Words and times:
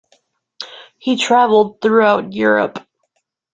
He 0.97 1.15
traveled 1.15 1.79
throughout 1.79 2.33
Europe. 2.33 2.83